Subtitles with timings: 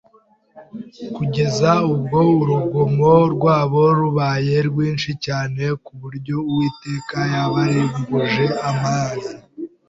[1.15, 9.33] kugeza ubwo urugomo rwabo rubaye rwinshi cyane ku buryo Uwiteka yabarimbuje amazi